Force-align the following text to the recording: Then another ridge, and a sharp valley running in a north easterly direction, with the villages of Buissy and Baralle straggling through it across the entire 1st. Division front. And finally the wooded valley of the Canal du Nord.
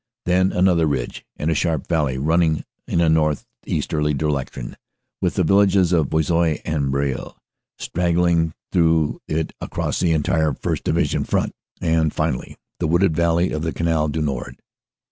Then 0.25 0.51
another 0.51 0.87
ridge, 0.87 1.27
and 1.37 1.51
a 1.51 1.53
sharp 1.53 1.85
valley 1.85 2.17
running 2.17 2.63
in 2.87 3.01
a 3.01 3.07
north 3.07 3.45
easterly 3.67 4.15
direction, 4.15 4.75
with 5.21 5.35
the 5.35 5.43
villages 5.43 5.93
of 5.93 6.09
Buissy 6.09 6.59
and 6.65 6.91
Baralle 6.91 7.37
straggling 7.77 8.55
through 8.71 9.21
it 9.27 9.53
across 9.61 9.99
the 9.99 10.13
entire 10.13 10.53
1st. 10.53 10.81
Division 10.83 11.23
front. 11.23 11.53
And 11.81 12.11
finally 12.11 12.57
the 12.79 12.87
wooded 12.87 13.15
valley 13.15 13.51
of 13.51 13.61
the 13.61 13.71
Canal 13.73 14.07
du 14.07 14.23
Nord. 14.23 14.59